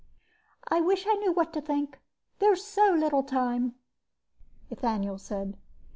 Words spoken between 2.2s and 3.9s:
There's so little time,"